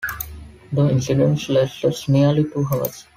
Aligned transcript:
The 0.71 0.89
incident 0.89 1.47
lasted 1.47 1.93
nearly 2.07 2.45
two 2.45 2.65
hours. 2.71 3.05